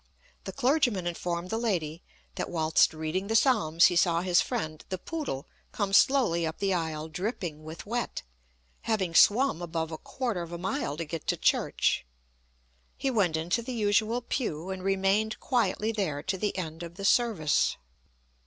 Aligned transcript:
The 0.45 0.51
clergyman 0.51 1.05
informed 1.05 1.51
the 1.51 1.59
lady, 1.59 2.01
that 2.33 2.49
whilst 2.49 2.91
reading 2.91 3.27
the 3.27 3.35
Psalms 3.35 3.85
he 3.85 3.95
saw 3.95 4.21
his 4.21 4.41
friend, 4.41 4.83
the 4.89 4.97
poodle, 4.97 5.45
come 5.71 5.93
slowly 5.93 6.43
up 6.43 6.57
the 6.57 6.73
aisle 6.73 7.07
dripping 7.07 7.63
with 7.63 7.85
wet, 7.85 8.23
having 8.89 9.13
swam 9.13 9.61
above 9.61 9.91
a 9.91 9.99
quarter 9.99 10.41
of 10.41 10.51
a 10.51 10.57
mile 10.57 10.97
to 10.97 11.05
get 11.05 11.27
to 11.27 11.37
church. 11.37 12.03
He 12.97 13.11
went 13.11 13.37
into 13.37 13.61
the 13.61 13.73
usual 13.75 14.21
pew, 14.23 14.71
and 14.71 14.81
remained 14.83 15.39
quietly 15.39 15.91
there 15.91 16.23
to 16.23 16.35
the 16.35 16.57
end 16.57 16.81
of 16.81 16.95
the 16.95 17.05
service. 17.05 17.77